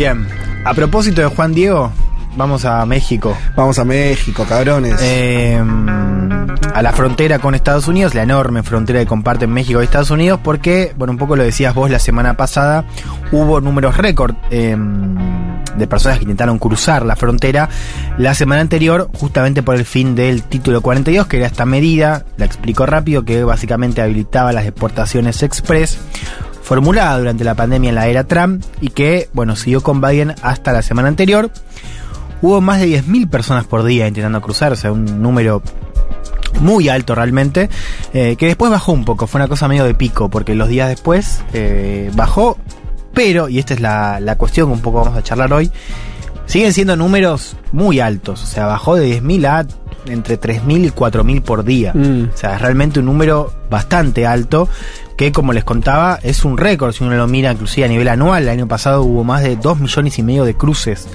[0.00, 0.26] Bien,
[0.64, 1.92] a propósito de Juan Diego,
[2.34, 3.36] vamos a México.
[3.54, 4.96] Vamos a México, cabrones.
[5.02, 5.62] Eh,
[6.72, 10.40] a la frontera con Estados Unidos, la enorme frontera que comparten México y Estados Unidos,
[10.42, 12.86] porque, bueno, un poco lo decías vos la semana pasada,
[13.30, 14.74] hubo números récord eh,
[15.76, 17.68] de personas que intentaron cruzar la frontera
[18.16, 22.46] la semana anterior, justamente por el fin del título 42, que era esta medida, la
[22.46, 25.98] explico rápido, que básicamente habilitaba las deportaciones express
[26.70, 30.70] formulada durante la pandemia en la era Trump y que, bueno, siguió con Biden hasta
[30.72, 31.50] la semana anterior.
[32.42, 35.64] Hubo más de 10.000 personas por día intentando cruzar, o sea, un número
[36.60, 37.68] muy alto realmente,
[38.12, 40.88] eh, que después bajó un poco, fue una cosa medio de pico, porque los días
[40.88, 42.56] después eh, bajó,
[43.14, 45.72] pero, y esta es la, la cuestión que un poco vamos a charlar hoy,
[46.46, 49.66] siguen siendo números muy altos, o sea, bajó de 10.000 a
[50.06, 52.30] entre 3.000 y 4.000 por día, Mm.
[52.32, 54.68] o sea, es realmente un número bastante alto,
[55.20, 58.44] que como les contaba es un récord si uno lo mira inclusive a nivel anual.
[58.44, 61.06] El año pasado hubo más de 2 millones y medio de cruces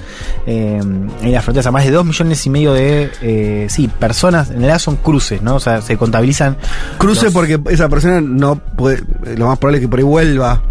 [0.46, 4.58] eh, en las fronteras, más de 2 millones y medio de eh, sí, personas, en
[4.58, 5.56] realidad son cruces, ¿no?
[5.56, 6.56] O sea, se contabilizan
[6.98, 9.02] Cruce los- porque esa persona no puede.
[9.36, 10.62] Lo más probable es que por ahí vuelva.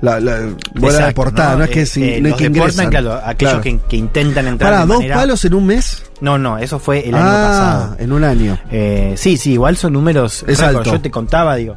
[0.00, 2.90] La, la, Exacto, deportada, no, es que, Eh, si, eh, no es los que deportan,
[2.90, 3.60] claro, aquellos Claro.
[3.62, 6.02] Que, que intentan entrar Para, de dos manera- palos en un mes.
[6.24, 7.96] No, no, eso fue el año ah, pasado.
[7.98, 8.58] en un año.
[8.70, 10.82] Eh, sí, sí, igual son números Es alto.
[10.84, 11.76] Yo te contaba, digo.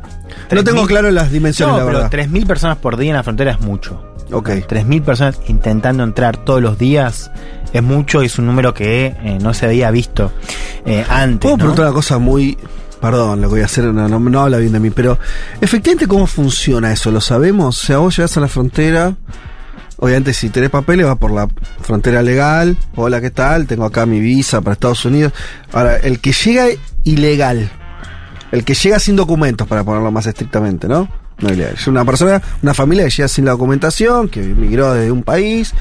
[0.49, 2.31] No tengo 3.000 claro las dimensiones, No, la pero verdad.
[2.31, 4.01] 3.000 personas por día en la frontera es mucho.
[4.31, 4.49] Ok.
[4.49, 7.29] 3.000 personas intentando entrar todos los días
[7.73, 10.31] es mucho y es un número que eh, no se había visto
[10.85, 11.39] eh, antes.
[11.41, 11.59] Puedo ¿no?
[11.59, 12.57] preguntar una cosa muy.
[13.01, 15.19] Perdón, lo que voy a hacer no, no, no habla bien de mí, pero
[15.59, 17.11] efectivamente, ¿cómo funciona eso?
[17.11, 17.83] ¿Lo sabemos?
[17.83, 19.13] O sea, vos llegás a la frontera.
[19.99, 21.47] Obviamente, si tenés papeles, vas por la
[21.81, 22.77] frontera legal.
[22.95, 23.65] Hola, ¿qué tal?
[23.65, 25.33] Tengo acá mi visa para Estados Unidos.
[25.71, 26.67] Ahora, el que llega
[27.03, 27.69] ilegal,
[28.51, 31.09] el que llega sin documentos, para ponerlo más estrictamente, ¿no?
[31.39, 31.73] No ilegal.
[31.73, 35.73] Es una persona, una familia que llega sin la documentación, que emigró desde un país,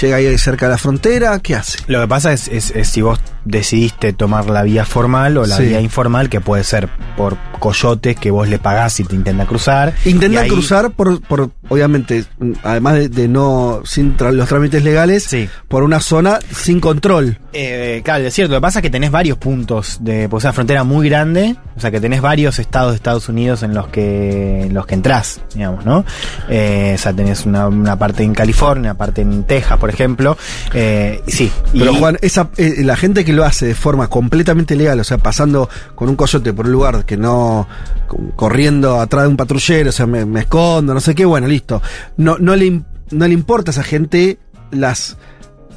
[0.00, 1.78] llega ahí cerca de la frontera, ¿qué hace?
[1.86, 5.56] Lo que pasa es, es- es si vos decidiste tomar la vía formal o la
[5.56, 5.64] Sí.
[5.64, 9.94] vía informal, que puede ser por coyotes que vos le pagás si te intenta cruzar.
[10.04, 12.24] Intentan y ahí- cruzar por, por obviamente,
[12.62, 15.48] además de, de no, sin los trámites legales, Sí.
[15.68, 17.38] por una zona sin control.
[17.52, 18.54] Eh, claro, es cierto.
[18.54, 20.28] Lo que pasa es que tenés varios puntos de.
[20.28, 21.56] Pues es una frontera muy grande.
[21.76, 24.62] O sea que tenés varios estados de Estados Unidos en los que.
[24.66, 26.04] en los que entrás, digamos, ¿no?
[26.48, 30.36] Eh, o sea, tenés una, una parte en California, una parte en Texas, por ejemplo.
[30.72, 31.50] Eh, sí.
[31.72, 35.18] Pero Juan, esa, eh, la gente que lo hace de forma completamente legal, o sea,
[35.18, 37.66] pasando con un coyote por un lugar que no,
[38.06, 41.82] co- corriendo atrás de un patrullero, o sea, me, escondo, no sé qué, bueno, listo.
[42.16, 44.38] No, no, le, no le importa a esa gente
[44.70, 45.16] las,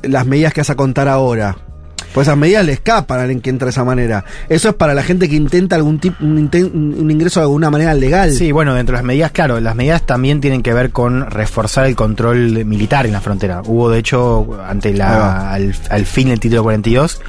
[0.04, 1.58] las medidas que vas a contar ahora.
[2.14, 4.24] Pues esas medidas le escapan a alguien que entra de esa manera.
[4.50, 7.94] Eso es para la gente que intenta algún tipo, un, un ingreso de alguna manera
[7.94, 8.32] legal.
[8.34, 11.86] Sí, bueno, dentro de las medidas, claro, las medidas también tienen que ver con reforzar
[11.86, 13.62] el control militar en la frontera.
[13.66, 17.20] Hubo, de hecho, ante la, al, al fin del título 42,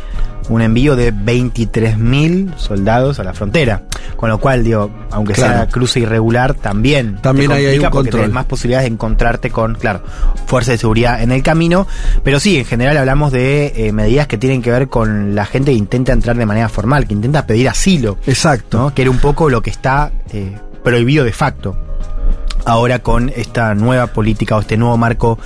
[0.51, 3.83] un envío de 23.000 soldados a la frontera.
[4.17, 5.71] Con lo cual, digo, aunque sea Claro.
[5.71, 7.17] cruce irregular, también.
[7.21, 8.21] También te ahí hay complica un porque control.
[8.23, 10.03] tenés más posibilidades de encontrarte con, claro,
[10.47, 11.87] fuerzas de seguridad en el camino.
[12.23, 15.71] Pero sí, en general hablamos de eh, medidas que tienen que ver con la gente
[15.73, 18.19] que intenta entrar de manera formal, que intenta pedir asilo.
[18.27, 18.79] Exacto.
[18.79, 18.95] ¿no?
[18.95, 21.77] que era un poco lo que está eh, prohibido de facto.
[22.67, 25.39] Ahora con esta nueva política o este nuevo marco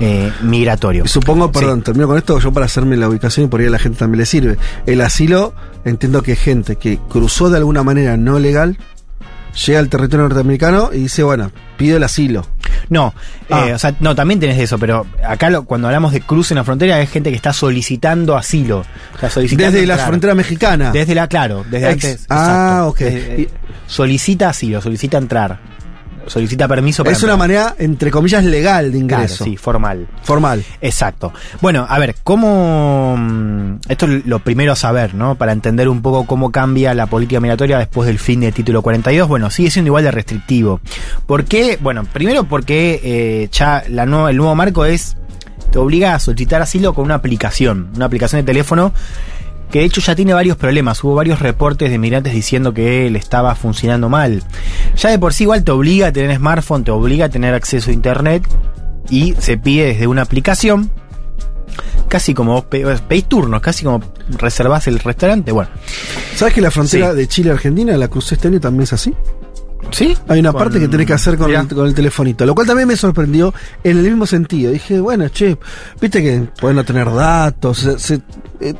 [0.00, 1.06] eh, migratorio.
[1.06, 1.60] Supongo, Sí.
[1.60, 3.98] perdón, termino con esto, yo para hacerme la ubicación y por ahí a la gente
[3.98, 4.56] también le sirve.
[4.84, 8.76] El asilo, entiendo que gente que cruzó de alguna manera no legal,
[9.66, 12.46] llega al territorio norteamericano y dice, bueno, pido el asilo.
[12.90, 13.14] No,
[13.50, 13.66] Ah.
[13.68, 16.56] eh, o sea, no, también tenés eso, pero acá lo- cuando hablamos de cruce en
[16.58, 18.84] la frontera es gente que está solicitando asilo.
[19.14, 20.90] O sea, solicitando Desde la frontera mexicana.
[20.92, 22.26] Desde la, claro, desde Ex- antes.
[22.28, 22.88] ah, exacto.
[22.88, 22.98] ok.
[22.98, 23.48] Desde- Y-
[23.86, 25.58] solicita asilo, solicita entrar.
[26.26, 29.44] Solicita permiso para es una manera, entre comillas, legal de Claro, ingreso.
[29.44, 30.06] sí, formal.
[30.22, 30.64] Formal.
[30.80, 31.32] Exacto.
[31.60, 33.16] Bueno, a ver, ¿cómo...
[33.18, 35.34] mm, Esto es lo primero a saber, ¿no?
[35.36, 39.28] Para entender un poco cómo cambia la política migratoria después del fin del título 42.
[39.28, 40.80] Bueno, sigue siendo igual de restrictivo.
[41.26, 41.78] ¿Por qué?
[41.80, 45.16] Bueno, primero porque eh, ya la nueva, el nuevo marco es...
[45.70, 47.90] Te obliga a solicitar asilo con una aplicación.
[47.96, 48.92] Una aplicación de teléfono
[49.74, 51.02] que de hecho ya tiene varios problemas.
[51.02, 54.44] Hubo varios reportes de migrantes diciendo que le estaba funcionando mal.
[54.96, 57.90] Ya de por sí igual te obliga a tener smartphone, te obliga a tener acceso
[57.90, 58.46] a internet
[59.10, 60.92] y se pide desde una aplicación.
[62.08, 64.00] Casi como vos pe- pedís turnos, casi como
[64.38, 65.50] reservás el restaurante.
[65.50, 65.70] Bueno,
[66.36, 67.16] ¿Sabes que la frontera Sí.
[67.16, 69.12] de Chile-Argentina, la crucé este año, también es así?
[69.90, 70.16] ¿sí?
[70.28, 72.66] Hay una Con- parte que tenés que hacer con el, con el telefonito, lo cual
[72.66, 74.70] también me sorprendió en el mismo sentido.
[74.70, 75.58] Dije, bueno, che,
[76.00, 78.20] viste que pueden no tener datos, se- se-
[78.60, 78.74] eh,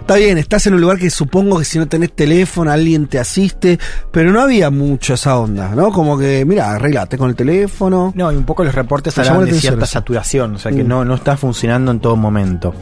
[0.00, 3.18] está bien, estás en un lugar que supongo que si no tenés teléfono alguien te
[3.18, 3.78] asiste,
[4.10, 5.90] pero no había mucho esa onda, ¿no?
[5.92, 8.12] Como que, mira, arreglate con el teléfono.
[8.16, 9.92] No, y un poco los reportes hablan la de cierta eso.
[9.92, 10.88] saturación, o sea que Mm.
[10.88, 12.74] no, no está funcionando en todo momento.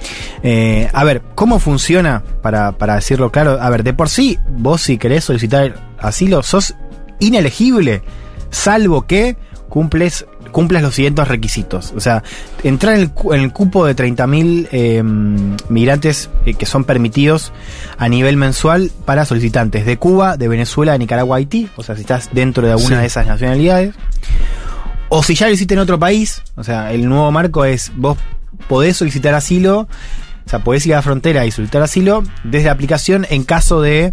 [0.43, 2.23] Eh, a ver, ¿cómo funciona?
[2.43, 6.75] Para, para decirlo claro, a ver, de por sí, vos si querés solicitar asilo, sos
[7.21, 8.03] inelegible,
[8.51, 9.37] salvo que
[9.69, 11.93] cumples cumplas los siguientes requisitos.
[11.97, 12.23] O sea,
[12.63, 15.03] entrar en el, en el cupo de 30.000 eh,
[15.69, 17.53] migrantes eh, que son permitidos
[17.99, 21.69] a nivel mensual para solicitantes de Cuba, de Venezuela, de Nicaragua, Haití.
[21.77, 23.01] O sea, si estás dentro de alguna Sí.
[23.01, 23.95] de esas nacionalidades.
[25.09, 28.17] O si ya lo hiciste en otro país, o sea, el nuevo marco es vos
[28.69, 29.89] podés solicitar asilo,
[30.47, 33.81] o sea, podés ir a la frontera y solicitar asilo desde la aplicación en caso
[33.81, 34.13] de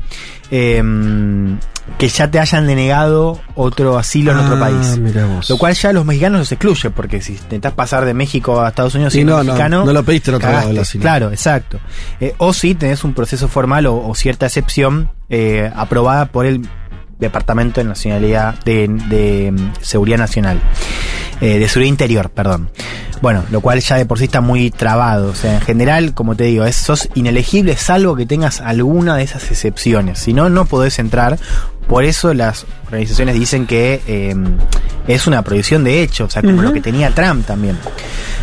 [0.50, 1.58] em,
[1.98, 5.00] que ya te hayan denegado otro asilo en otro Ah, país.
[5.50, 8.70] Lo cual ya a los mexicanos los excluye, porque si intentás pasar de México a
[8.70, 9.86] Estados Unidos siendo no, no, mexicano.
[9.86, 10.72] no lo pediste en otro lado cagaste.
[10.78, 11.02] el asilo.
[11.02, 11.80] Claro, exacto.
[12.20, 16.62] Eh, o si tenés un proceso formal o, o cierta excepción eh, aprobada por el
[17.20, 20.60] Departamento de Nacionalidad de, de, mm, Seguridad Nacional.
[21.42, 22.70] Eh, de Seguridad Interior, perdón.
[23.22, 25.30] Bueno, lo cual ya de por sí está muy trabado.
[25.30, 29.24] O sea, en general, como te digo, es, sos inelegible salvo que tengas alguna de
[29.24, 30.20] esas excepciones.
[30.20, 31.38] Si no, no podés entrar.
[31.88, 34.36] Por eso las organizaciones dicen que eh,
[35.08, 37.78] es una prohibición de hecho, o sea, como lo que tenía Trump también.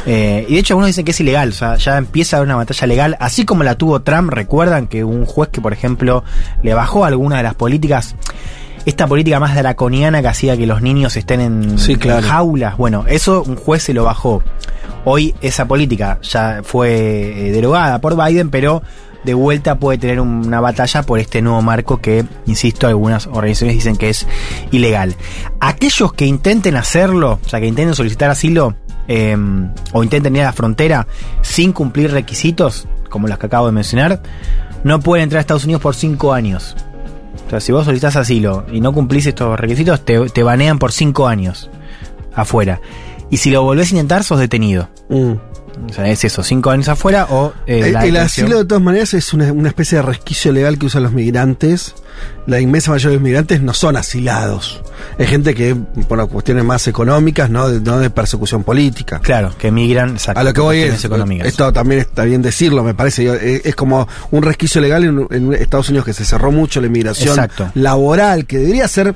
[0.06, 2.48] Eh, y de hecho algunos dicen que es ilegal, o sea, ya empieza a haber
[2.48, 6.24] una batalla legal, así como la tuvo Trump, recuerdan que un juez que, por ejemplo,
[6.62, 8.16] le bajó alguna de las políticas,
[8.88, 12.26] esta política más draconiana que hacía que los niños estén en, Sí, en claro.
[12.26, 14.42] jaulas, bueno, eso un juez se lo bajó.
[15.04, 18.82] Hoy esa política ya fue eh, derogada por Biden, pero
[19.24, 23.96] de vuelta puede tener una batalla por este nuevo marco que, insisto, algunas organizaciones dicen
[23.96, 24.26] que es
[24.70, 25.16] ilegal.
[25.60, 28.74] Aquellos que intenten hacerlo, o sea, que intenten solicitar asilo
[29.06, 29.36] eh,
[29.92, 31.06] o intenten ir a la frontera
[31.42, 34.22] sin cumplir requisitos, como los que acabo de mencionar,
[34.82, 36.74] no pueden entrar a Estados Unidos por cinco años.
[37.46, 41.26] O sea, si vos solicitas asilo y no cumplís estos requisitos, te, banean por cinco
[41.26, 41.70] años
[42.34, 42.80] afuera.
[43.30, 44.88] Y si lo volvés a intentar, sos detenido.
[45.08, 45.32] Mm.
[45.88, 48.82] O sea, es eso, cinco años afuera o eh, El, la el asilo de todas
[48.82, 51.94] maneras es una, una especie de resquicio legal que usan los migrantes.
[52.46, 54.82] La inmensa mayoría de los migrantes no son asilados.
[55.18, 55.76] Es gente que,
[56.08, 59.20] por cuestiones más económicas, no de, no de persecución política.
[59.20, 61.46] Claro, que emigran exacto, A lo que voy es, económicas.
[61.46, 65.26] esto también está bien decirlo, me parece, yo, es, es como un resquicio legal en,
[65.30, 67.70] en Estados Unidos que se cerró mucho la inmigración Exacto.
[67.74, 69.14] laboral, que debería ser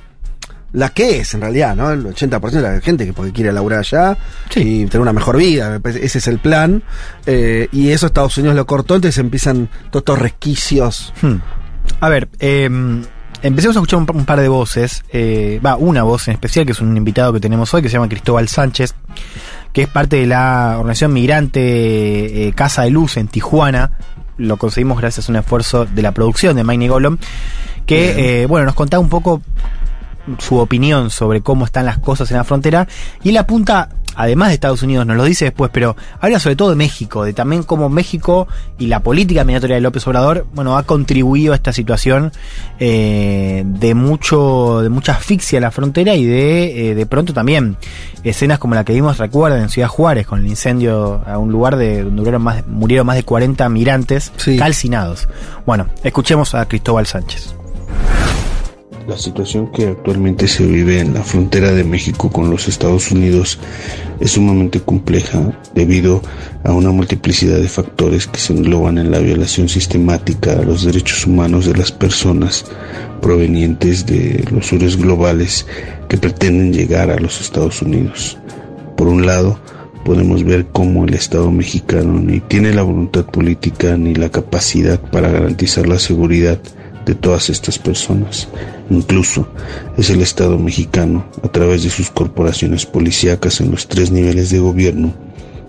[0.73, 1.91] la que es en realidad, ¿no?
[1.91, 4.17] El 80% de la gente que porque quiere laburar allá
[4.57, 6.83] y tener una mejor vida, ese es el plan.
[7.27, 11.13] Eh, y eso Estados Unidos lo cortó, entonces empiezan todos estos resquicios.
[11.21, 11.37] Hmm.
[12.01, 12.71] A ver, eh,
[13.43, 15.05] empecemos a escuchar un, pa- un par de voces.
[15.13, 17.95] eh, Va, una voz en especial, que es un invitado que tenemos hoy, que se
[17.95, 18.95] llama Cristóbal Sánchez,
[19.73, 23.91] que es parte de la organización migrante eh, Casa de Luz en Tijuana.
[24.39, 27.19] Lo conseguimos gracias a un esfuerzo de la producción de Maine Golom,
[27.87, 29.43] que, bueno, nos contaba un poco
[30.39, 32.87] su opinión sobre cómo están las cosas en la frontera
[33.23, 36.71] y él apunta, además de Estados Unidos, nos lo dice después, pero habla sobre todo
[36.71, 38.47] de México, de también cómo México
[38.79, 42.31] y la política migratoria de López Obrador, bueno, ha contribuido a esta situación
[42.79, 47.77] eh, de mucho, de mucha asfixia en la frontera y de, eh, de pronto también
[48.23, 51.77] escenas como la que vimos, recuerden, en Ciudad Juárez, con el incendio a un lugar
[51.77, 54.57] de donde murieron más, murieron más de 40 migrantes Sí.
[54.57, 55.29] calcinados.
[55.67, 57.57] Bueno, escuchemos a Cristóbal Sánchez.
[59.07, 63.59] La situación que actualmente se vive en la frontera de México con los Estados Unidos
[64.21, 66.23] es sumamente compleja debido
[66.63, 71.27] a una multiplicidad de factores que se engloban en la violación sistemática a los derechos
[71.27, 72.65] humanos de las personas
[73.21, 75.67] provenientes de los sures globales
[76.09, 78.39] que pretenden llegar a los Estados Unidos.
[78.97, 79.59] Por un lado,
[80.05, 85.29] podemos ver cómo el Estado mexicano ni tiene la voluntad política ni la capacidad para
[85.29, 86.61] garantizar la seguridad
[87.05, 88.49] de todas estas personas.
[88.91, 89.49] Incluso
[89.97, 94.59] es el Estado mexicano, a través de sus corporaciones policíacas en los tres niveles de
[94.59, 95.15] gobierno,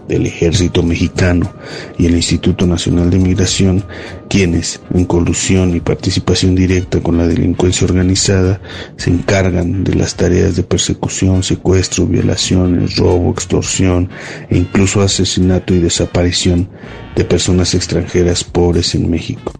[0.07, 1.51] del Ejército Mexicano
[1.97, 3.83] y el Instituto Nacional de Migración,
[4.29, 8.59] quienes, en colusión y participación directa con la delincuencia organizada,
[8.97, 14.09] se encargan de las tareas de persecución, secuestro, violaciones, robo, extorsión
[14.49, 16.69] e incluso asesinato y desaparición
[17.15, 19.53] de personas extranjeras pobres en México.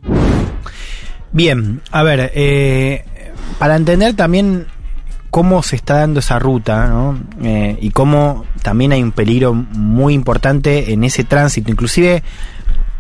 [1.34, 3.04] Bien, a ver, eh,
[3.58, 4.68] para entender también
[5.32, 7.20] cómo se está dando esa ruta, ¿no?
[7.44, 12.22] Eh, y cómo también hay un peligro muy importante en ese tránsito, inclusive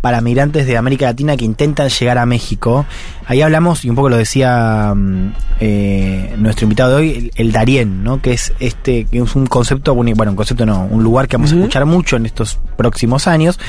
[0.01, 2.87] para migrantes de América Latina que intentan llegar a México.
[3.27, 7.51] Ahí hablamos, y un poco lo decía mm, eh, nuestro invitado de hoy, el, el
[7.51, 8.19] Darién, ¿no?
[8.19, 11.53] Que es este, que es un concepto, bueno, un concepto no, un lugar que vamos
[11.53, 13.59] a escuchar mucho en estos próximos años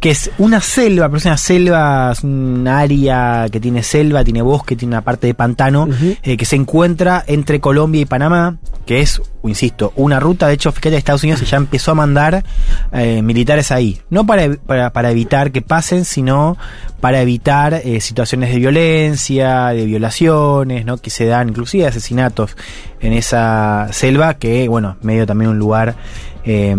[0.00, 4.42] que es una selva, pero es una selva, es un área que tiene selva, tiene
[4.42, 5.88] bosque, tiene una parte de pantano,
[6.22, 10.72] eh, que se encuentra entre Colombia y Panamá, que es, insisto, una ruta, de hecho,
[10.72, 12.44] fíjate, Estados Unidos ya empezó a mandar
[12.92, 14.54] eh, militares ahí, no para,
[14.92, 16.56] para, evitar que pasen, sino
[17.00, 20.98] para evitar eh, situaciones de violencia, de violaciones, ¿no?
[20.98, 22.56] que se dan, inclusive asesinatos
[23.00, 25.96] en esa selva, que, bueno, medio también un lugar
[26.44, 26.74] eh,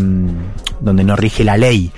[0.79, 1.91] donde no rige la ley.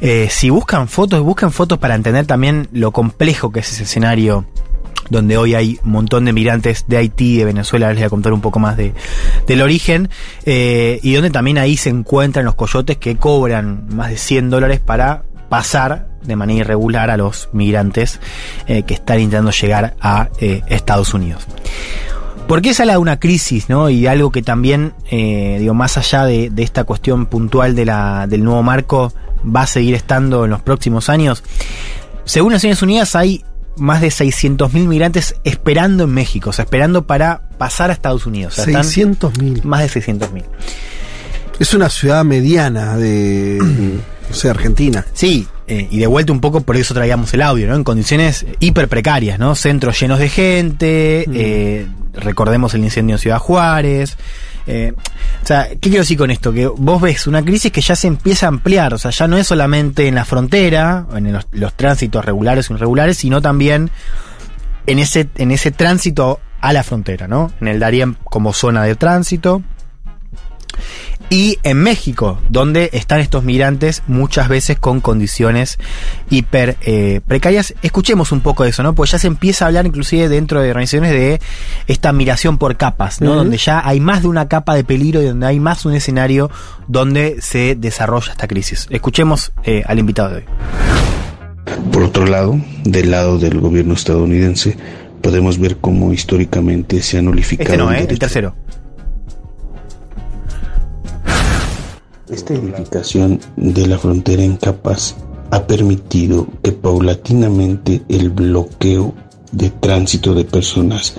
[0.00, 4.46] Eh, si buscan fotos, buscan fotos para entender también lo complejo que es ese escenario
[5.10, 8.32] donde hoy hay un montón de migrantes de Haití, de Venezuela, les voy a contar
[8.32, 8.94] un poco más de,
[9.46, 10.08] del origen,
[10.44, 14.80] eh, y donde también ahí se encuentran los coyotes que cobran más de 100 dólares
[14.80, 18.20] para pasar de manera irregular a los migrantes
[18.66, 21.46] eh, que están intentando llegar a eh, Estados Unidos.
[22.46, 23.90] ¿Por qué sale una crisis, no?
[23.90, 28.42] Y algo que también, digo, más allá de, de esta cuestión puntual de la, del
[28.42, 29.12] nuevo marco,
[29.44, 31.42] va a seguir estando en los próximos años.
[32.24, 33.44] Según Naciones Unidas, hay
[33.78, 38.52] más de 600.000 migrantes esperando en México, o sea, esperando para pasar a Estados Unidos.
[38.52, 39.62] O sea, están 600 mil.
[39.64, 40.44] más de 600.000.
[41.58, 45.04] Es una ciudad mediana de, no sé, Argentina.
[45.12, 47.74] Sí, eh, y de vuelta un poco por eso traíamos el audio, ¿no?
[47.74, 49.54] En condiciones hiper precarias, ¿no?
[49.56, 51.32] Centros llenos de gente, Mm.
[51.34, 54.16] eh, recordemos el incendio en Ciudad Juárez.
[54.70, 56.52] Eh, o sea, ¿qué quiero decir con esto?
[56.52, 59.38] Que vos ves una crisis que ya se empieza a ampliar, o sea, ya no
[59.38, 63.90] es solamente en la frontera, en los, tránsitos regulares o irregulares, sino también
[64.86, 67.50] en ese, en ese tránsito a la frontera, ¿no?
[67.62, 69.62] En el Darién como zona de tránsito.
[71.30, 75.78] Y en México, donde están estos migrantes muchas veces con condiciones
[76.30, 77.74] hiper eh, precarias.
[77.82, 78.94] Escuchemos un poco de eso, ¿no?
[78.94, 81.40] Pues ya se empieza a hablar inclusive dentro de organizaciones de
[81.86, 83.34] esta migración por capas, ¿no?
[83.34, 86.50] Donde ya hay más de una capa de peligro y donde hay más un escenario
[86.86, 88.86] donde se desarrolla esta crisis.
[88.88, 90.44] Escuchemos eh, al invitado de hoy.
[91.92, 94.76] Por otro lado, del lado del gobierno estadounidense,
[95.20, 98.06] podemos ver cómo históricamente se ha nulificado Este no, el ¿eh?
[98.08, 98.54] El tercero.
[102.30, 105.16] Esta edificación de la frontera en capas
[105.50, 109.14] ha permitido que paulatinamente el bloqueo
[109.50, 111.14] de tránsito de personas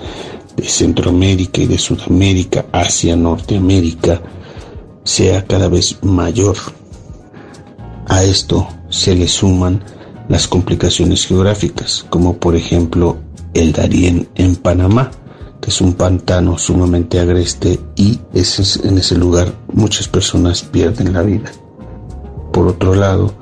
[0.56, 4.22] de Centroamérica y de Sudamérica hacia Norteamérica
[5.02, 6.56] sea cada vez mayor.
[8.06, 9.82] A esto se le suman
[10.28, 13.18] las complicaciones geográficas, como por ejemplo
[13.52, 15.10] el Darién en Panamá,
[15.60, 21.50] que es un pantano sumamente agreste y en ese lugar muchas personas pierden la vida.
[22.52, 23.34] Por otro lado,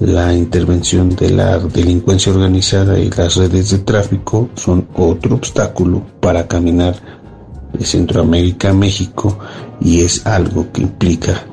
[0.00, 6.48] la intervención de la delincuencia organizada y las redes de tráfico son otro obstáculo para
[6.48, 6.96] caminar
[7.72, 9.38] de Centroamérica a México
[9.80, 11.44] y es algo que implica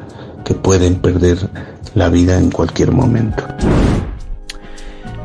[0.43, 1.49] que pueden perder
[1.93, 3.43] la vida en cualquier momento.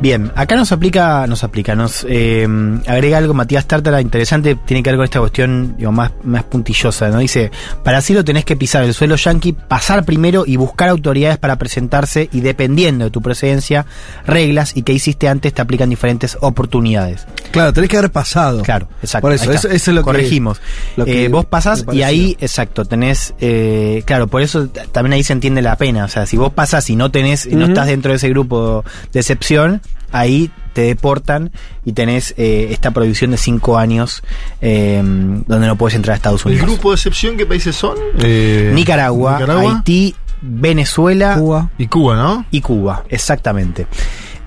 [0.02, 2.44] Bien, acá nos aplica, nos aplica, nos eh,
[2.88, 7.08] agrega algo Matías Tártara interesante, tiene que ver con esta cuestión digo, más, más puntillosa,
[7.10, 7.18] ¿no?
[7.20, 7.52] Dice,
[7.84, 12.28] para asilo tenés que pisar el suelo yanqui, pasar primero y buscar autoridades para presentarse
[12.32, 13.86] y dependiendo de tu procedencia,
[14.26, 17.24] reglas y que hiciste antes te aplican diferentes oportunidades.
[17.52, 18.62] Claro, tenés que haber pasado.
[18.62, 19.22] Claro, exacto.
[19.28, 20.60] Por eso, eso, eso es lo que- Corregimos.
[20.96, 25.22] lo que Eh, vos pasás y ahí, exacto, tenés, eh, claro, por eso también ahí
[25.22, 26.06] se entiende la pena.
[26.06, 28.84] O sea, si vos pasás y no tenés, y no estás dentro de ese grupo
[29.12, 29.80] de excepción,
[30.12, 31.50] ahí te deportan
[31.84, 34.22] y tenés eh, esta prohibición de cinco años
[34.60, 36.66] eh, donde no puedes entrar a Estados ¿El Unidos.
[36.70, 37.96] grupo de excepción qué países son?
[38.20, 41.70] Eh, Nicaragua, Nicaragua Haití, Venezuela Cuba.
[41.78, 42.46] y Cuba, ¿no?
[42.50, 43.86] y Cuba, exactamente.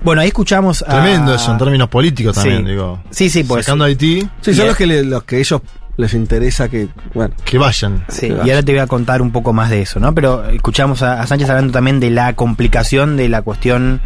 [0.02, 1.00] Bueno, ahí escuchamos a...
[1.00, 2.70] Tremendo eso, en términos políticos también, Sí.
[2.70, 3.00] digo.
[3.10, 3.64] Sí, sí, pues.
[3.64, 5.60] Sacando a Haití, Sí, son los que, le- los que ellos
[5.96, 8.04] les interesa que, bueno, que vayan.
[8.08, 8.52] Sí, Que y vaya.
[8.54, 10.14] ahora te voy a contar un poco más de eso, ¿no?
[10.14, 14.00] Pero escuchamos a, a Sánchez hablando también de la complicación de la cuestión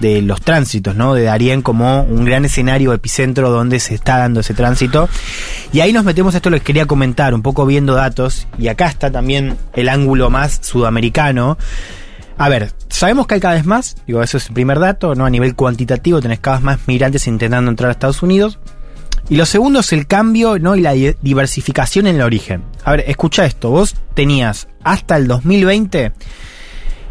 [0.00, 1.14] de los tránsitos, ¿no?
[1.14, 5.08] De Darien como un gran escenario epicentro donde se está dando ese tránsito.
[5.72, 9.10] Y ahí nos metemos, esto les quería comentar, un poco viendo datos, y acá está
[9.10, 11.58] también el ángulo más sudamericano.
[12.38, 15.26] A ver, sabemos que hay cada vez más, digo, eso es el primer dato, ¿no?
[15.26, 18.58] A nivel cuantitativo tenés cada vez más migrantes intentando entrar a Estados Unidos.
[19.28, 20.76] Y lo segundo es el cambio ¿no?
[20.76, 22.62] y la di- diversificación en el origen.
[22.84, 23.70] A ver, escucha esto.
[23.70, 26.12] Vos tenías hasta el 2020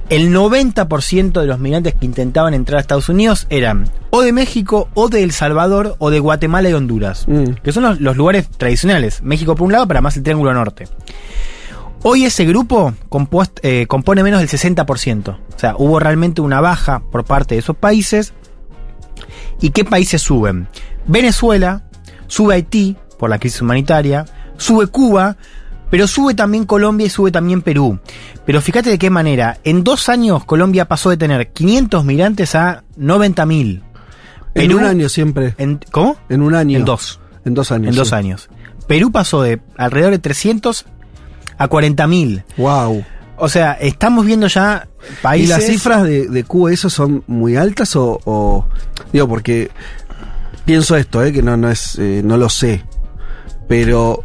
[0.09, 4.89] el 90% de los migrantes que intentaban entrar a Estados Unidos eran o de México,
[4.93, 7.25] o de El Salvador, o de Guatemala y Honduras.
[7.29, 7.53] Mm.
[7.63, 9.21] Que son los, los lugares tradicionales.
[9.23, 10.89] México por un lado, pero más el Triángulo Norte.
[12.03, 12.93] Hoy ese grupo
[13.61, 15.29] eh, compone menos del 60%.
[15.29, 18.33] O sea, hubo realmente una baja por parte de esos países.
[19.61, 20.67] ¿Y qué países suben?
[21.07, 21.83] Venezuela,
[22.31, 25.35] sube Haití por la crisis humanitaria, sube Cuba,
[25.89, 27.99] pero sube también Colombia y sube también Perú.
[28.45, 29.57] Pero fíjate de qué manera.
[29.65, 33.81] En dos años Colombia pasó de tener 500 migrantes a 90.000.
[34.55, 35.55] En un año siempre.
[35.57, 36.15] En, ¿Cómo?
[36.29, 36.77] En un año.
[36.79, 37.19] En dos.
[37.43, 37.89] En dos años.
[37.89, 38.49] En dos años.
[38.87, 40.85] Perú pasó de alrededor de 300
[41.57, 42.43] a 40.000.
[42.57, 43.03] Wow.
[43.37, 44.87] O sea, estamos viendo ya
[45.21, 45.47] países...
[45.49, 48.67] ¿Y las cifras de, de Cuba eso son muy altas o, o-
[49.11, 49.71] digo porque
[50.65, 52.83] pienso esto, eh, que no no es eh, no lo sé,
[53.67, 54.23] pero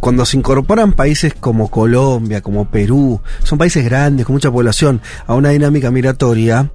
[0.00, 5.34] cuando se incorporan países como Colombia, como Perú, son países grandes con mucha población a
[5.34, 6.70] una dinámica migratoria.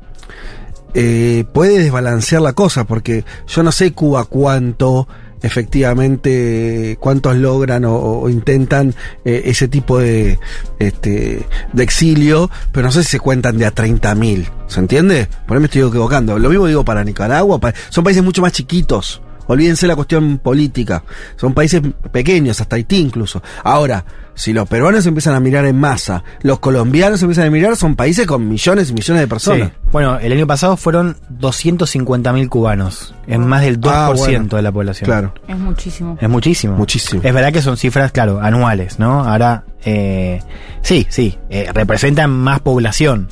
[0.94, 5.08] eh, puede desbalancear la cosa, porque yo no sé Cuba cuánto
[5.44, 8.96] efectivamente cuántos logran o, intentan
[9.26, 10.40] eh, ese tipo de
[10.80, 15.28] este de exilio, pero no sé si se cuentan de a 30.000, ¿se entiende?
[15.46, 16.40] Por ahí me estoy equivocando.
[16.40, 17.60] Lo mismo digo para Nicaragua,
[17.90, 19.22] son países mucho más chiquitos.
[19.48, 21.04] Olvídense la cuestión política.
[21.36, 21.82] Son países
[22.12, 23.44] pequeños, hasta Haití incluso.
[23.64, 27.96] Ahora, si los peruanos empiezan a mirar en masa, los colombianos empiezan a mirar, son
[27.96, 29.70] países con millones y millones de personas.
[29.70, 29.74] Sí.
[29.92, 33.14] Bueno, el año pasado fueron 250.000 cubanos.
[33.28, 34.48] Es más del 2% Ah, bueno.
[34.56, 35.06] de la población.
[35.06, 36.18] Claro, Es muchísimo.
[36.20, 36.76] Es muchísimo.
[36.76, 37.22] muchísimo.
[37.24, 39.24] Es verdad que son cifras, claro, anuales, ¿no?
[39.24, 40.42] Ahora, eh,
[40.82, 43.30] sí, sí, eh, representan más población.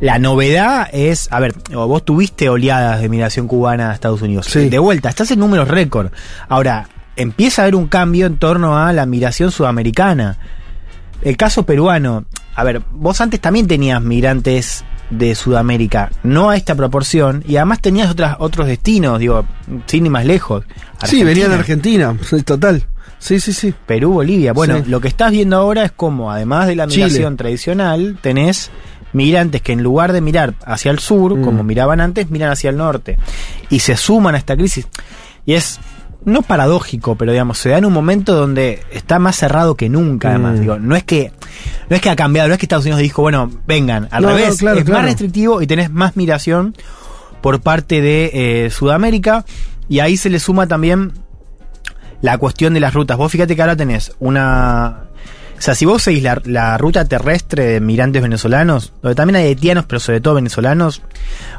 [0.00, 4.46] La novedad es, a ver, vos tuviste oleadas de migración cubana a Estados Unidos.
[4.46, 4.68] Sí.
[4.68, 6.10] De vuelta, estás en números récord.
[6.48, 10.38] Ahora, empieza a haber un cambio en torno a la migración sudamericana.
[11.22, 16.74] El caso peruano, a ver, vos antes también tenías migrantes de Sudamérica, no a esta
[16.74, 19.44] proporción, y además tenías otras, otros destinos, digo,
[19.86, 20.64] sin ir más lejos.
[21.04, 22.16] Sí, venían de Argentina.
[22.44, 22.84] Total.
[23.18, 23.74] Sí, sí, sí.
[23.86, 24.52] Perú, Bolivia.
[24.52, 24.90] Bueno, Sí.
[24.90, 27.06] lo que estás viendo ahora es como, además de la Chile.
[27.06, 28.70] migración tradicional, tenés
[29.12, 31.42] migrantes que en lugar de mirar hacia el sur, Mm.
[31.42, 33.18] como miraban antes, miran hacia el norte.
[33.70, 34.86] Y se suman a esta crisis.
[35.46, 35.80] Y es,
[36.24, 40.30] no paradójico, pero digamos, se da en un momento donde está más cerrado que nunca,
[40.30, 40.56] además.
[40.56, 40.60] Mm.
[40.60, 41.32] Digo, no es que,
[41.88, 44.30] no es que ha cambiado, no es que Estados Unidos dijo, bueno, vengan, al No,
[44.30, 45.00] no, revés, claro, es claro.
[45.00, 46.74] más restrictivo y tenés más migración
[47.40, 48.30] por parte de
[48.66, 49.44] eh, Sudamérica.
[49.88, 51.12] Y ahí se le suma también
[52.20, 53.16] la cuestión de las rutas.
[53.16, 55.04] Vos fíjate que ahora tenés una.
[55.58, 59.86] O sea, si vos seguís la, ruta terrestre de migrantes venezolanos, donde también hay haitianos,
[59.86, 61.02] pero sobre todo venezolanos,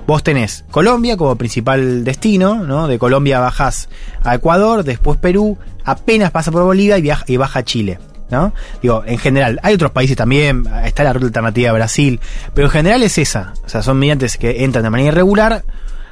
[0.07, 2.87] vos tenés Colombia como principal destino, ¿no?
[2.87, 3.89] De Colombia bajás
[4.23, 7.99] a Ecuador, después Perú, apenas pasa por Bolivia y, y baja a Chile.
[8.31, 8.53] ¿No?
[8.79, 12.19] Digo, en general, hay otros países también, está la ruta alternativa de Brasil,
[12.53, 13.53] pero en general es esa.
[13.65, 15.63] O sea, son migrantes que entran de manera irregular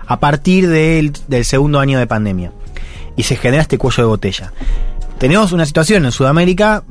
[0.07, 2.51] a partir del, del segundo año de pandemia.
[3.15, 4.51] Y se genera este cuello de botella.
[5.19, 6.83] Tenemos una situación en Sudamérica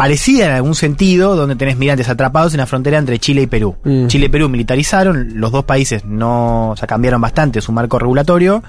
[0.00, 3.76] parecida en algún sentido, donde tenés migrantes atrapados en la frontera entre Chile y Perú.
[3.84, 4.06] Mm.
[4.06, 8.62] Chile y Perú militarizaron, los dos países no, o sea, cambiaron bastante su marco regulatorio,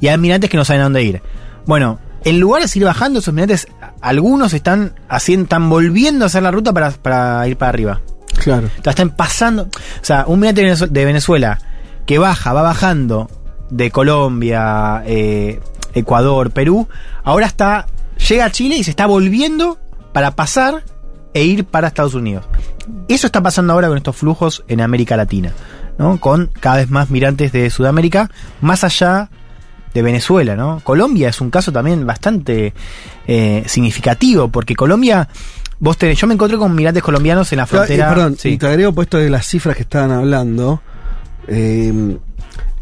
[0.00, 1.22] y hay migrantes que no saben a dónde ir.
[1.66, 3.68] Bueno, en lugar de seguir bajando, esos migrantes,
[4.00, 8.00] algunos están haciendo, están volviendo a hacer la ruta para, para ir para arriba.
[8.42, 8.70] Claro.
[8.82, 9.62] La están pasando.
[9.62, 11.60] O sea, un migrante de Venezuela
[12.06, 13.30] que baja, va bajando
[13.70, 15.60] de Colombia, eh,
[15.94, 16.88] Ecuador, Perú,
[17.22, 17.86] ahora está,
[18.28, 19.78] llega a Chile y se está volviendo
[20.12, 20.84] para pasar
[21.34, 22.44] e ir para Estados Unidos.
[23.08, 25.52] Eso está pasando ahora con estos flujos en América Latina,
[25.98, 26.18] ¿no?
[26.18, 29.30] Con cada vez más migrantes de Sudamérica, más allá
[29.94, 30.80] de Venezuela, ¿no?
[30.84, 32.72] Colombia es un caso también bastante
[33.26, 35.28] eh, significativo, porque Colombia,
[35.78, 38.08] vos tenés, yo me encontré con migrantes colombianos en la y frontera.
[38.08, 38.50] perdón, sí.
[38.50, 40.80] y te agrego puesto de las cifras que estaban hablando.
[41.48, 42.18] eh,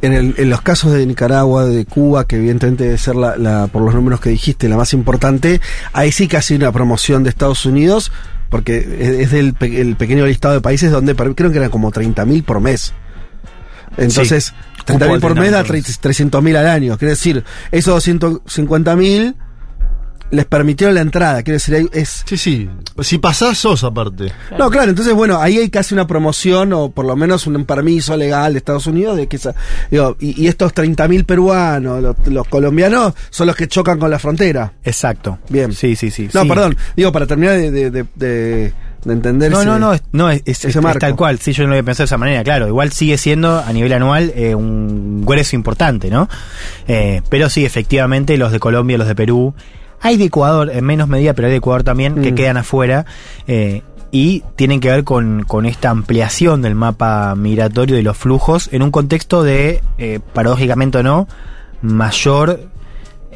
[0.02, 3.66] en, el- en los casos de Nicaragua, de Cuba, que evidentemente debe ser la, la-
[3.66, 5.60] por los números que dijiste, la más importante,
[5.92, 8.12] ahí sí sido una promoción de Estados Unidos,
[8.50, 8.78] porque
[9.22, 12.92] es, del el pequeño listado de países donde creo que eran como 30.000 por mes.
[13.96, 14.54] Entonces,
[14.86, 16.00] Sí, 30.000 cupo por mes da 30.000 por mes.
[16.02, 16.96] 300.000 al año.
[16.98, 19.34] Quiere decir, esos 250.000
[20.30, 21.42] les permitieron la entrada.
[21.42, 22.70] Quiere decir, es, Sí, sí.
[23.00, 24.32] Si pasás, sos aparte.
[24.58, 28.16] no, claro, entonces bueno, ahí hay casi una promoción o por lo menos un permiso
[28.16, 29.54] legal de Estados Unidos de que esa,
[29.90, 34.18] digo, y, y estos 30.000 peruanos, los, los colombianos, son los que chocan con la
[34.18, 34.72] frontera.
[34.84, 35.38] Exacto.
[35.48, 35.72] Bien.
[35.72, 36.28] Sí, sí, sí.
[36.34, 36.48] No, sí.
[36.48, 38.72] perdón, digo, para terminar de, de, de, de-
[39.04, 40.98] de entender No, ese- no, no, es, no, es, es- ese es marco.
[40.98, 41.38] tal cual.
[41.38, 42.66] Sí, yo no lo había pensado de esa manera, claro.
[42.66, 46.28] Igual sigue siendo a nivel anual eh, un grueso importante, ¿no?
[46.88, 49.54] Eh, pero sí, efectivamente, los de Colombia, los de Perú.
[50.00, 52.34] Hay de Ecuador, en menos medida, pero hay de Ecuador también, que Mm.
[52.34, 53.04] quedan afuera.
[53.46, 58.70] eh, y tienen que ver con, con esta ampliación del mapa migratorio y los flujos
[58.72, 61.28] en un contexto de, eh, paradójicamente o no,
[61.82, 62.68] mayor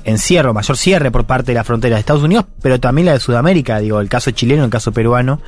[0.05, 3.21] encierro, mayor cierre por parte de la frontera de Estados Unidos, pero también la de
[3.21, 5.41] Sudamérica, digo, el caso chileno, el caso peruano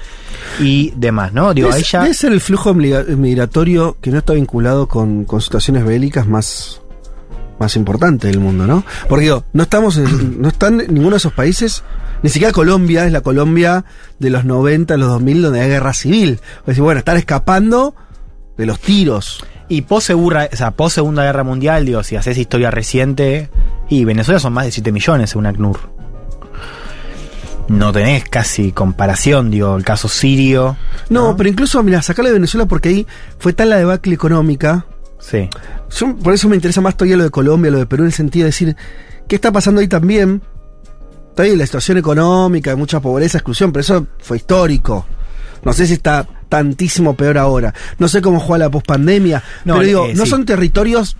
[0.60, 1.54] y demás, ¿no?
[1.54, 2.02] Digo, Debe, ahí ya...
[2.02, 6.82] debe ser el flujo migra- migratorio que no está vinculado con, con situaciones bélicas más,
[7.64, 8.84] más importantes del mundo, ¿no?
[9.08, 11.82] Porque digo, no estamos en- no están en ninguno de esos países,
[12.22, 13.84] ni siquiera Colombia, es la Colombia
[14.18, 16.40] de los 90, los 2000, donde hay guerra civil.
[16.60, 17.94] Es decir, bueno, están escapando
[18.56, 19.44] de los tiros.
[19.68, 23.48] Y post segura, o sea, post Segunda Guerra Mundial, digo, si haces historia reciente,
[23.88, 25.78] y Venezuela son más de 7 millones según ACNUR.
[27.68, 30.76] No tenés casi comparación, digo, el caso sirio.
[31.08, 33.06] No, pero incluso, mira, sacarle de Venezuela porque ahí
[33.38, 34.84] fue tal la debacle económica.
[35.30, 35.48] Sí.
[35.90, 38.12] Yo- por eso me interesa más todavía lo de Colombia, lo de Perú, en el
[38.12, 38.76] sentido de decir,
[39.28, 40.42] ¿qué está pasando ahí también?
[41.30, 45.06] Está ahí la situación económica, mucha pobreza, exclusión, pero eso fue histórico.
[45.64, 47.72] No sé si está tantísimo peor ahora.
[47.98, 49.42] No sé cómo juega la pospandemia.
[49.64, 50.30] No, pero digo, eh, no sí.
[50.30, 51.16] son territorios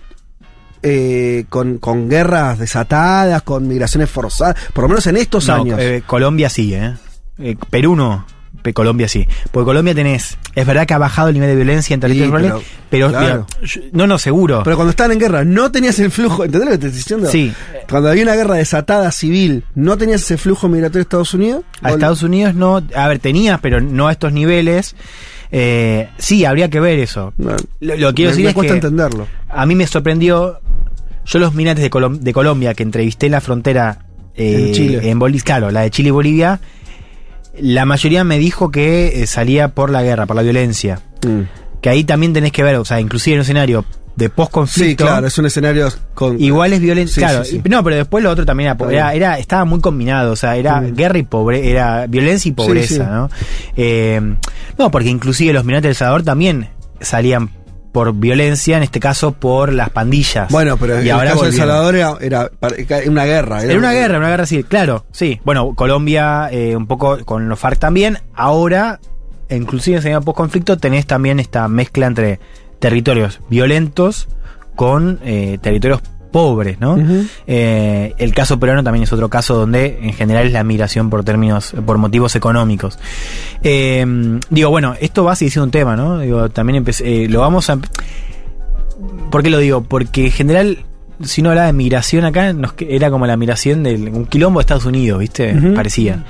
[0.83, 5.79] eh, con, con guerras desatadas, con migraciones forzadas, por lo menos en estos No, años.
[5.81, 6.93] eh, Colombia sí, ¿eh?
[7.39, 8.25] Eh, Perú no.
[8.73, 9.27] Colombia sí.
[9.51, 10.37] Porque Colombia tenés.
[10.55, 13.07] Es verdad que ha bajado el nivel de violencia en territorios Sí, rurales, pero.
[13.07, 13.47] pero- claro.
[13.61, 14.61] mira, yo- no, no, seguro.
[14.63, 16.43] Pero cuando estaban en guerra, no tenías el flujo.
[16.45, 17.29] ¿Entendés lo que te estoy diciendo?
[17.29, 17.53] Sí.
[17.89, 21.63] Cuando había una guerra desatada civil, no tenías ese flujo migratorio de Estados Unidos.
[21.81, 22.81] A ¿O- Estados Unidos no.
[22.95, 24.95] A ver, tenías, pero no a estos niveles.
[25.51, 27.33] Eh, sí, habría que ver eso.
[27.37, 29.27] No, Lo, lo que quiero me, decir me es cuesta que entenderlo.
[29.49, 30.59] a mí me sorprendió.
[31.27, 33.99] Yo, los migrantes de, Colom- de Colombia que entrevisté en la frontera.
[34.35, 35.09] eh, En Chile.
[35.09, 36.59] En Bolivia, claro, la de Chile y Bolivia.
[37.59, 40.99] La mayoría me dijo que eh, salía por la guerra, por la violencia.
[41.25, 41.41] Mm.
[41.81, 45.05] Que ahí también tenés que ver, o sea, inclusive en un escenario de Sí, post-conflicto.
[45.05, 46.41] claro, es un escenario con.
[46.41, 47.43] Igual es violento, Sí, claro.
[47.43, 47.69] sí, sí.
[47.69, 50.91] No, pero después lo otro también era, era, estaba muy combinado, o sea, era Sí.
[50.95, 52.99] guerra y pobre, era violencia y pobreza, Sí, sí.
[53.01, 53.29] ¿no?
[53.75, 54.35] Eh,
[54.77, 56.69] no, porque inclusive los migrantes del Salvador también
[57.01, 57.49] salían
[57.95, 60.51] por violencia, en este caso por las pandillas.
[60.51, 61.55] Bueno, pero y el ahora caso de El.
[61.55, 62.51] Salvador era, era
[62.89, 63.63] era una guerra.
[63.63, 65.39] Era una guerra, una guerra civil, claro, sí.
[65.45, 68.19] Bueno, Colombia eh, un poco con los FARC también.
[68.33, 68.99] Ahora,
[69.49, 72.41] inclusive en el post-conflicto, tenés también esta mezcla entre
[72.79, 74.27] territorios violentos
[74.75, 76.01] con eh, territorios
[76.35, 76.97] pobres, ¿no?
[77.47, 81.23] Eh, el caso peruano también es otro caso donde en general es la migración por
[81.23, 82.99] términos, por motivos económicos.
[83.63, 84.05] Eh,
[84.49, 86.19] digo, bueno, esto va a seguir siendo un tema, ¿no?
[86.19, 87.79] Digo, también empecé, eh, lo vamos a...
[89.31, 89.85] ¿Por qué lo digo?
[89.85, 90.79] Porque en general,
[91.23, 94.63] si uno hablaba de migración acá, nos, era como la migración de un quilombo de
[94.63, 95.55] Estados Unidos, ¿viste?
[95.73, 96.25] Parecía.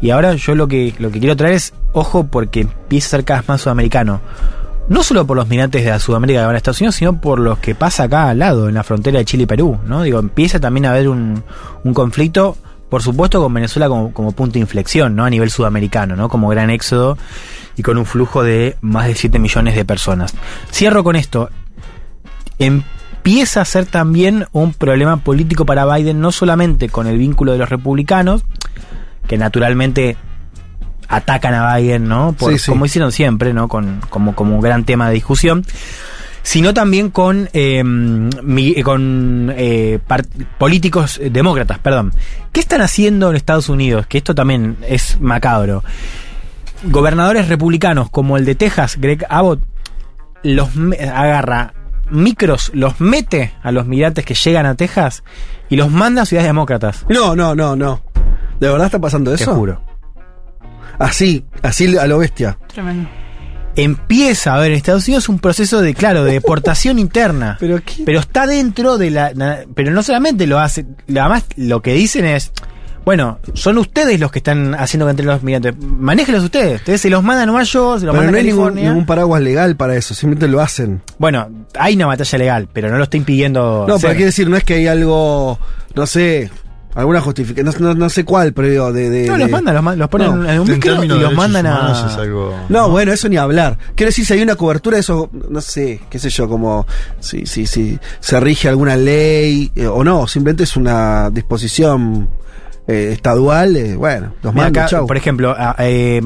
[0.00, 3.24] Y ahora yo lo que, lo que quiero traer es, ojo, porque empieza a ser
[3.24, 4.20] cada vez más sudamericano.
[4.88, 7.58] No solo por los migrantes de Sudamérica que van a Estados Unidos, sino por los
[7.58, 10.02] que pasa acá al lado, en la frontera de Chile y Perú, ¿no?
[10.02, 11.44] Digo, empieza también a haber un,
[11.84, 12.56] un conflicto,
[12.88, 15.26] por supuesto, con Venezuela como, como punto de inflexión, ¿no?
[15.26, 16.30] A nivel sudamericano, ¿no?
[16.30, 17.18] Como gran éxodo
[17.76, 20.34] y con un flujo de más de 7 millones de personas.
[20.72, 21.50] Cierro con esto.
[22.58, 27.58] Empieza a ser también un problema político para Biden, no solamente con el vínculo de
[27.58, 28.42] los republicanos,
[29.28, 30.16] que naturalmente
[31.08, 32.32] atacan a Biden, ¿no?
[32.32, 32.70] Por- Sí, sí.
[32.70, 33.68] Como hicieron siempre, ¿no?
[33.68, 35.64] Con, como, como un gran tema de discusión.
[36.42, 39.98] Sino también con, eh, mi- con eh,
[40.56, 42.12] políticos eh, demócratas, perdón.
[42.52, 44.06] ¿Qué están haciendo en Estados Unidos?
[44.06, 45.82] Que esto también es macabro.
[46.84, 49.60] Gobernadores republicanos como el de Texas, Greg Abbott,
[50.42, 50.68] los
[51.12, 51.74] agarra
[52.10, 55.24] micros, los mete a los migrantes que llegan a Texas
[55.68, 57.04] y los manda a ciudades demócratas.
[57.08, 58.00] No, no, no, no.
[58.60, 59.54] ¿De verdad está pasando Te eso?
[59.54, 59.82] juro.
[60.98, 62.58] Así, así a lo bestia.
[62.72, 63.08] Tremendo.
[63.76, 67.56] empieza a haber en Estados Unidos un proceso de, claro, de deportación interna.
[67.60, 69.32] Pero qué- Pero está dentro de la...
[69.34, 70.84] na- Pero no solamente lo hace...
[71.08, 72.50] Además, lo que dicen es...
[73.04, 75.74] Bueno, son ustedes los que están haciendo que entren los migrantes.
[75.80, 76.80] Manéjenlos ustedes.
[76.80, 78.64] Ustedes se los mandan a Nueva York, se los Pero mandan no a hay ningún,
[78.64, 78.90] California.
[78.90, 81.00] ningún paraguas legal para eso, simplemente lo hacen.
[81.16, 83.86] Bueno, hay una batalla legal, pero no lo está impidiendo.
[83.88, 84.08] No, hacer.
[84.08, 85.58] pero quiero decir, no es que hay algo,
[85.94, 86.50] no sé,
[86.94, 89.08] alguna justificación, no, no, no sé cuál, pero digo, de...
[89.10, 91.66] de- No, los mandan, los, los ponen No, en un En micro y los mandan
[91.66, 91.92] a...
[91.92, 93.78] es algo- No, bueno, eso ni hablar.
[93.94, 96.86] Quiero decir, si hay una cobertura de eso, no sé, qué sé yo, como
[97.20, 102.28] si, si, si se rige alguna ley eh, o no, simplemente es una disposición
[102.86, 104.54] eh, estadual, eh, bueno, los
[104.88, 105.06] chau.
[105.06, 106.20] por ejemplo, a- eh,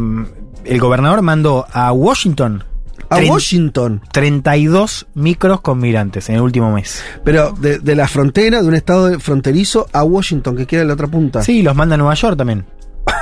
[0.64, 2.64] el gobernador mandó a Washington
[3.12, 7.03] A Washington, 32 micros con migrantes en el último mes.
[7.25, 10.94] pero de, de la frontera, de un estado fronterizo a Washington, que queda en la
[10.94, 11.42] otra punta.
[11.42, 12.64] Sí, los manda a Nueva York también.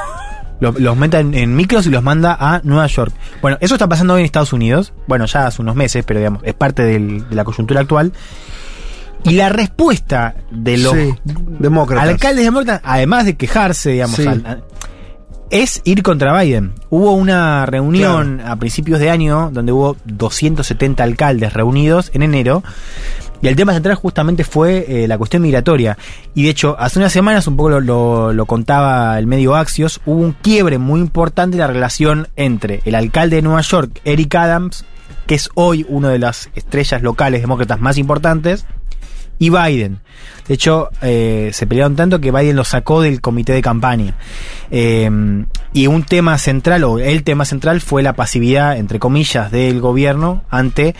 [0.60, 3.14] Los, los mete en, en micros y los manda a Nueva York.
[3.40, 4.92] Bueno, eso está pasando hoy en Estados Unidos.
[5.06, 8.12] Bueno, ya hace unos meses, pero digamos, es parte del- de la coyuntura actual.
[9.24, 11.14] Y la respuesta de los Sí,
[11.58, 12.08] demócratas.
[12.10, 14.26] alcaldes demócratas, además de quejarse, digamos, Sí.
[14.26, 14.64] al-
[15.50, 16.72] es ir contra Biden.
[16.90, 22.62] Hubo una reunión a principios de año donde hubo 270 alcaldes reunidos en enero.
[23.42, 25.96] Y el tema central justamente fue eh, la cuestión migratoria.
[26.34, 30.00] Y de hecho, hace unas semanas, un poco lo, lo- lo contaba el medio Axios,
[30.04, 34.34] hubo un quiebre muy importante en la relación entre el alcalde de Nueva York, Eric
[34.34, 34.84] Adams,
[35.26, 38.66] que es hoy una de las estrellas locales demócratas más importantes,
[39.40, 39.98] y Biden.
[40.46, 44.14] De hecho, eh, se pelearon tanto que Biden lo sacó del comité de campaña.
[44.70, 45.10] Eh,
[45.72, 50.42] y un tema central, o el tema central, fue la pasividad, entre comillas, del gobierno
[50.50, 50.94] ante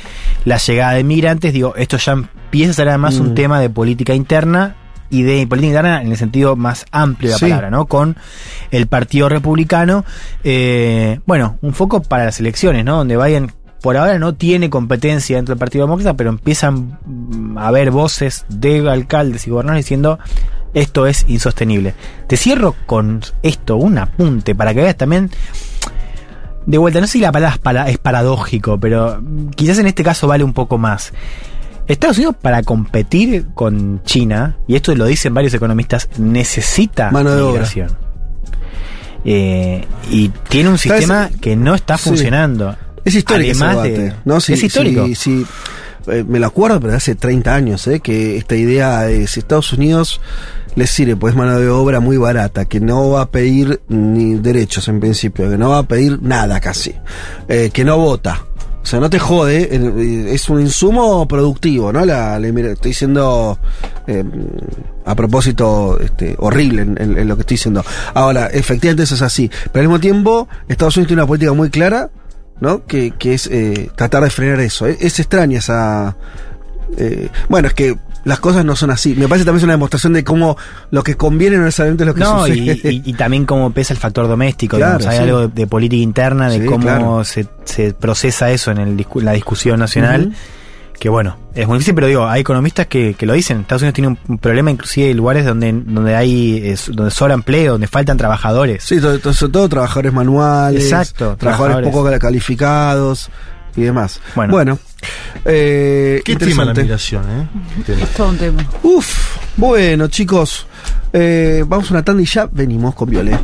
[0.44, 1.52] la llegada de migrantes.
[1.52, 3.34] Digo, esto ya empieza a ser además un Mm.
[3.34, 4.76] tema de política interna
[5.10, 7.44] y de política interna en el sentido más amplio de la Sí.
[7.46, 7.86] palabra, ¿no?
[7.86, 8.16] Con
[8.70, 10.04] el Partido Republicano.
[10.44, 12.96] Eh, bueno, un foco para las elecciones, ¿no?
[12.98, 13.50] Donde Biden
[13.82, 18.44] por ahora no tiene competencia dentro del Partido Demócrata, pero empiezan mm, a haber voces
[18.48, 20.18] de alcaldes y gobernadores diciendo
[20.74, 21.94] esto es insostenible.
[22.28, 25.30] Te cierro con esto, un apunte, para que veas también.
[26.66, 29.86] De vuelta, no sé si la palabra es, para- es paradójico, pero mm, quizás en
[29.86, 31.12] este caso vale un poco más.
[31.88, 37.42] Estados Unidos para competir con China, y esto lo dicen varios economistas, necesita Mano de
[37.42, 37.52] obra.
[37.52, 37.96] migración.
[39.24, 40.98] Eh, y tiene un ¿Sabes?
[41.00, 42.10] sistema que no está Sí.
[43.04, 44.40] Es histórico ese de- ¿no?
[44.40, 45.06] Sí, es histórico.
[45.06, 45.46] sí, sí.
[46.06, 48.00] Eh, me lo acuerdo, pero hace 30 años, ¿eh?
[48.00, 50.20] que esta idea de si Estados Unidos
[50.74, 54.88] les sirve, pues mano de obra muy barata, que no va a pedir ni derechos
[54.88, 56.94] en principio, que no va a pedir nada casi,
[57.48, 58.44] eh, que no vota.
[58.82, 62.06] O sea, no te jode, eh, es un insumo productivo, ¿no?
[62.06, 63.58] La, la estoy diciendo
[64.06, 64.24] eh,
[65.04, 67.84] a propósito este, horrible en, en- en lo que estoy diciendo.
[68.14, 69.50] Ahora, efectivamente eso es así.
[69.70, 72.08] Pero al mismo tiempo, Estados Unidos tiene una política muy clara,
[72.60, 72.84] ¿no?
[72.86, 74.86] Que, que es eh, tratar de frenar eso.
[74.86, 76.16] Es, es extraña esa...
[76.96, 79.14] eh, bueno, es que las cosas no son así.
[79.14, 80.56] Me parece también es una demostración de cómo
[80.90, 82.92] lo que conviene no necesariamente es lo que No, y, sucede.
[82.92, 84.76] y- y también cómo pesa el factor doméstico.
[84.76, 85.12] Claro, digamos.
[85.18, 85.30] Hay sí.
[85.30, 87.24] algo de, de política interna, de Sí, cómo claro.
[87.24, 90.26] se, se procesa eso en el la discusión nacional.
[90.28, 90.36] Ujú.
[91.00, 93.60] Que bueno, es muy difícil, pero digo, hay economistas que, que lo dicen.
[93.60, 97.72] Estados Unidos tiene un, problema, inclusive hay lugares donde, donde hay es- donde sobra empleo,
[97.72, 98.84] donde faltan trabajadores.
[98.84, 101.90] Sí, sobre todo trabajadores manuales, Exacto, trabajadores, trabajadores.
[101.90, 103.30] poco calificados
[103.76, 104.20] y demás.
[104.34, 104.52] Bueno.
[104.52, 104.78] Bueno,
[105.46, 107.48] eh, ¿Qué tema la migración, eh?
[108.02, 108.62] Es todo un tema.
[108.82, 110.66] Uf, bueno chicos,
[111.14, 113.40] eh, vamos a una tanda y ya venimos con Violet.